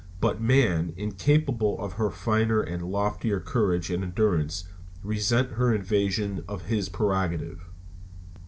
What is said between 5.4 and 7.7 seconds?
her invasion of his prerogative.